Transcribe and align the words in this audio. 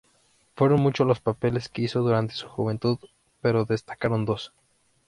Fueron 0.55 0.81
muchos 0.81 1.05
los 1.05 1.19
papeles 1.19 1.69
que 1.69 1.83
hizo 1.83 2.01
durante 2.01 2.33
su 2.33 2.47
juventud, 2.47 2.97
pero 3.39 3.65
destacaron 3.65 4.25
dos. 4.25 4.51